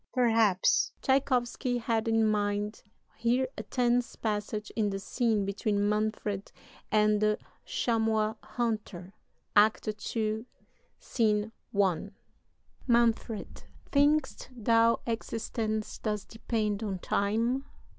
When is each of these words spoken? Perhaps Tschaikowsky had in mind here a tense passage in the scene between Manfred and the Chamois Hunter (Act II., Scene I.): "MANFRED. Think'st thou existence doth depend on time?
Perhaps 0.15 0.93
Tschaikowsky 1.03 1.77
had 1.79 2.07
in 2.07 2.25
mind 2.25 2.81
here 3.17 3.47
a 3.55 3.61
tense 3.61 4.15
passage 4.15 4.71
in 4.75 4.89
the 4.89 4.97
scene 4.97 5.45
between 5.45 5.87
Manfred 5.87 6.51
and 6.91 7.21
the 7.21 7.37
Chamois 7.65 8.33
Hunter 8.41 9.13
(Act 9.55 9.87
II., 10.17 10.47
Scene 10.97 11.51
I.): 11.79 12.09
"MANFRED. 12.87 13.65
Think'st 13.91 14.49
thou 14.57 15.01
existence 15.05 15.99
doth 15.99 16.27
depend 16.27 16.81
on 16.81 16.97
time? 16.97 17.65